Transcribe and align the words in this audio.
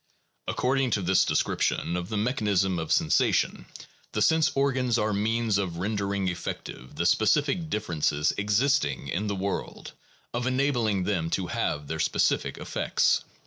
According 0.47 0.89
to 0.97 1.03
this 1.03 1.25
description 1.25 1.95
of 1.95 2.09
the 2.09 2.17
mechanism 2.17 2.79
of 2.79 2.91
sensation, 2.91 3.67
the 4.13 4.21
sense 4.23 4.49
organs 4.55 4.97
are 4.97 5.13
means 5.13 5.59
of 5.59 5.77
rendering 5.77 6.27
effective 6.27 6.95
the 6.95 7.05
specific 7.05 7.69
differences 7.69 8.33
existing 8.35 9.09
in 9.09 9.27
the 9.27 9.35
world, 9.35 9.91
of 10.33 10.47
enabling 10.47 11.03
them 11.03 11.29
to 11.29 11.45
have 11.53 11.85
their 11.85 11.99
specific 11.99 12.57
effects. 12.57 13.23